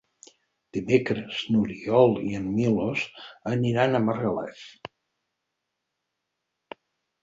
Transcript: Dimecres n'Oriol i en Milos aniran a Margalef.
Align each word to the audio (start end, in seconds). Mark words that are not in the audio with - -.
Dimecres 0.77 1.41
n'Oriol 1.57 2.17
i 2.31 2.39
en 2.41 2.49
Milos 2.57 3.05
aniran 3.55 3.95
a 3.95 4.05
Margalef. 4.09 4.67